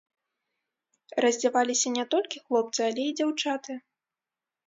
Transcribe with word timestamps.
Раздзяваліся 1.25 1.89
не 1.97 2.05
толькі 2.15 2.41
хлопцы, 2.45 2.81
але 2.89 3.03
і 3.09 3.15
дзяўчаты. 3.19 3.71